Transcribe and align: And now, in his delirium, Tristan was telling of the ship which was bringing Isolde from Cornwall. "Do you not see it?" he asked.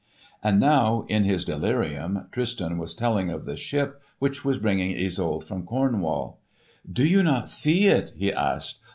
And 0.41 0.59
now, 0.59 1.05
in 1.09 1.25
his 1.25 1.45
delirium, 1.45 2.25
Tristan 2.31 2.79
was 2.79 2.95
telling 2.95 3.29
of 3.29 3.45
the 3.45 3.55
ship 3.55 4.01
which 4.17 4.43
was 4.43 4.57
bringing 4.57 4.97
Isolde 4.97 5.43
from 5.45 5.61
Cornwall. 5.61 6.39
"Do 6.91 7.05
you 7.05 7.21
not 7.21 7.47
see 7.47 7.85
it?" 7.85 8.11
he 8.17 8.33
asked. 8.33 8.79